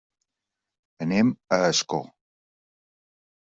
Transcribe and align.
Anem 1.07 1.31
a 1.59 1.61
Ascó. 1.67 2.03